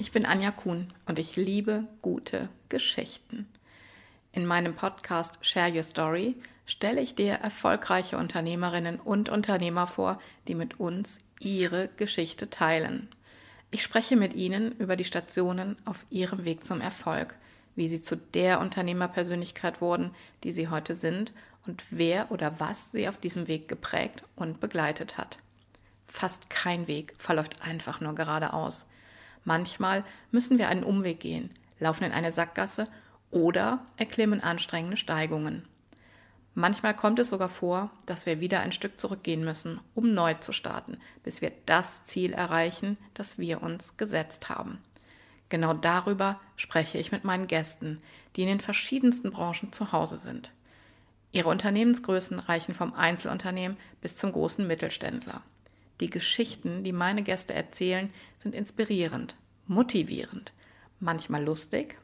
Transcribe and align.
Ich 0.00 0.12
bin 0.12 0.24
Anja 0.24 0.50
Kuhn 0.50 0.90
und 1.04 1.18
ich 1.18 1.36
liebe 1.36 1.84
gute 2.00 2.48
Geschichten. 2.70 3.46
In 4.32 4.46
meinem 4.46 4.72
Podcast 4.72 5.36
Share 5.42 5.70
Your 5.70 5.82
Story 5.82 6.36
stelle 6.64 7.02
ich 7.02 7.16
dir 7.16 7.34
erfolgreiche 7.34 8.16
Unternehmerinnen 8.16 8.98
und 8.98 9.28
Unternehmer 9.28 9.86
vor, 9.86 10.18
die 10.48 10.54
mit 10.54 10.80
uns 10.80 11.18
ihre 11.38 11.90
Geschichte 11.98 12.48
teilen. 12.48 13.10
Ich 13.70 13.82
spreche 13.82 14.16
mit 14.16 14.32
ihnen 14.32 14.72
über 14.78 14.96
die 14.96 15.04
Stationen 15.04 15.76
auf 15.84 16.06
ihrem 16.08 16.46
Weg 16.46 16.64
zum 16.64 16.80
Erfolg, 16.80 17.34
wie 17.76 17.86
sie 17.86 18.00
zu 18.00 18.16
der 18.16 18.60
Unternehmerpersönlichkeit 18.60 19.82
wurden, 19.82 20.12
die 20.44 20.52
sie 20.52 20.68
heute 20.68 20.94
sind 20.94 21.34
und 21.66 21.84
wer 21.90 22.32
oder 22.32 22.58
was 22.58 22.90
sie 22.90 23.06
auf 23.06 23.18
diesem 23.18 23.48
Weg 23.48 23.68
geprägt 23.68 24.22
und 24.34 24.60
begleitet 24.60 25.18
hat. 25.18 25.36
Fast 26.06 26.48
kein 26.48 26.88
Weg 26.88 27.12
verläuft 27.18 27.60
einfach 27.60 28.00
nur 28.00 28.14
geradeaus. 28.14 28.86
Manchmal 29.44 30.04
müssen 30.30 30.58
wir 30.58 30.68
einen 30.68 30.84
Umweg 30.84 31.20
gehen, 31.20 31.50
laufen 31.78 32.04
in 32.04 32.12
eine 32.12 32.32
Sackgasse 32.32 32.88
oder 33.30 33.84
erklimmen 33.96 34.42
anstrengende 34.42 34.96
Steigungen. 34.96 35.64
Manchmal 36.54 36.94
kommt 36.94 37.18
es 37.20 37.28
sogar 37.28 37.48
vor, 37.48 37.90
dass 38.06 38.26
wir 38.26 38.40
wieder 38.40 38.60
ein 38.60 38.72
Stück 38.72 39.00
zurückgehen 39.00 39.44
müssen, 39.44 39.80
um 39.94 40.14
neu 40.14 40.34
zu 40.34 40.52
starten, 40.52 40.98
bis 41.22 41.40
wir 41.40 41.52
das 41.64 42.04
Ziel 42.04 42.32
erreichen, 42.32 42.98
das 43.14 43.38
wir 43.38 43.62
uns 43.62 43.96
gesetzt 43.96 44.48
haben. 44.48 44.78
Genau 45.48 45.74
darüber 45.74 46.40
spreche 46.56 46.98
ich 46.98 47.12
mit 47.12 47.24
meinen 47.24 47.46
Gästen, 47.46 48.02
die 48.34 48.42
in 48.42 48.48
den 48.48 48.60
verschiedensten 48.60 49.30
Branchen 49.30 49.72
zu 49.72 49.92
Hause 49.92 50.18
sind. 50.18 50.52
Ihre 51.32 51.48
Unternehmensgrößen 51.48 52.40
reichen 52.40 52.74
vom 52.74 52.94
Einzelunternehmen 52.94 53.76
bis 54.00 54.16
zum 54.16 54.32
großen 54.32 54.66
Mittelständler. 54.66 55.42
Die 56.00 56.10
Geschichten, 56.10 56.82
die 56.82 56.92
meine 56.92 57.22
Gäste 57.22 57.54
erzählen, 57.54 58.12
sind 58.38 58.54
inspirierend, 58.54 59.36
motivierend, 59.66 60.52
manchmal 60.98 61.44
lustig, 61.44 61.98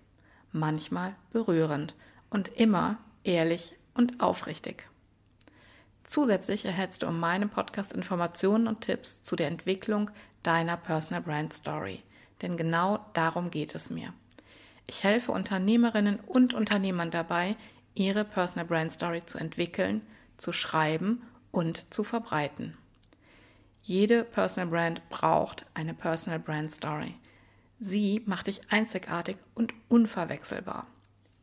manchmal 0.53 1.17
berührend 1.33 1.95
und 2.31 2.49
immer 2.49 2.99
ehrlich 3.25 3.75
und 3.95 4.21
aufrichtig. 4.21 4.87
Zusätzlich 6.05 6.65
erhältst 6.65 7.03
du 7.03 7.09
um 7.09 7.19
meinen 7.19 7.49
Podcast 7.49 7.93
Informationen 7.93 8.69
und 8.69 8.83
Tipps 8.83 9.23
zu 9.23 9.35
der 9.35 9.49
Entwicklung 9.49 10.11
deiner 10.43 10.77
Personal 10.77 11.23
Brand 11.23 11.53
Story. 11.53 12.03
Denn 12.43 12.57
genau 12.57 13.05
darum 13.15 13.51
geht 13.51 13.75
es 13.75 13.91
mir. 13.91 14.13
Ich 14.87 15.03
helfe 15.03 15.33
Unternehmerinnen 15.33 16.21
und 16.21 16.55
Unternehmern 16.55 17.11
dabei, 17.11 17.57
ihre 17.95 18.25
Personal 18.25 18.67
Brand 18.67 18.93
Story 18.93 19.23
zu 19.27 19.39
entwickeln, 19.39 20.03
zu 20.37 20.53
schreiben 20.53 21.23
und 21.51 21.93
zu 21.93 22.05
verbreiten. 22.05 22.77
Jede 23.87 24.25
Personal 24.25 24.69
Brand 24.69 25.09
braucht 25.11 25.65
eine 25.75 25.95
Personal 25.95 26.41
Brand 26.41 26.73
Story. 26.73 27.15
Sie 27.79 28.21
macht 28.27 28.49
dich 28.49 28.61
einzigartig 28.69 29.37
und 29.55 29.73
unverwechselbar. 29.89 30.89